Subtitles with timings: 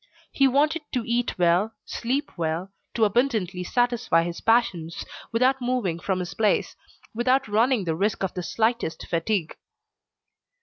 [0.31, 6.17] He wanted to eat well, sleep well, to abundantly satisfy his passions, without moving from
[6.21, 6.75] his place,
[7.13, 9.55] without running the risk of the slightest fatigue.